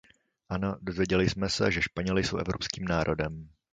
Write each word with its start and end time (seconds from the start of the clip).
Ano, 0.49 0.77
dozvěděli 0.81 1.29
jsme 1.29 1.49
se, 1.49 1.71
že 1.71 1.81
Španělé 1.81 2.19
jsou 2.21 2.37
evropským 2.37 2.85
národem. 2.85 3.49